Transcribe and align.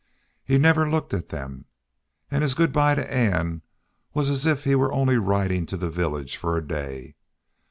He 0.43 0.57
never 0.57 0.89
looked 0.89 1.13
at 1.13 1.29
them. 1.29 1.65
And 2.31 2.41
his 2.41 2.55
good 2.55 2.73
by 2.73 2.95
to 2.95 3.13
Ann 3.13 3.61
was 4.15 4.31
as 4.31 4.47
if 4.47 4.63
he 4.63 4.73
were 4.73 4.91
only 4.91 5.17
riding 5.17 5.67
to 5.67 5.77
the 5.77 5.91
village 5.91 6.37
for 6.37 6.57
a 6.57 6.67
day. 6.67 7.13